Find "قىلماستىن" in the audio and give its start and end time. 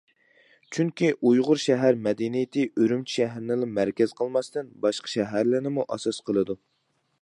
4.23-4.75